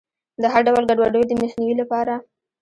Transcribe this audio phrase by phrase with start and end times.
[0.41, 2.13] د هر ډول ګډوډیو د مخنیوي لپاره.